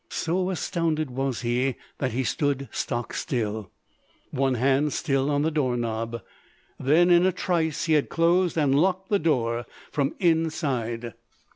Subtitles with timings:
[0.09, 3.69] So astounded was he that he stood stock still,
[4.31, 6.23] one hand still on the door knob;
[6.79, 11.13] then in a trice he had closed and locked the door from inside.